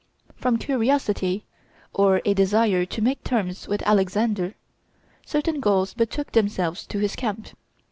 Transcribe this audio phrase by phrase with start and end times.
[0.35, 1.45] From curiosity,
[1.93, 4.55] or a desire to make terms with Alexander,
[5.27, 7.49] certain Gauls betook themselves to his camp.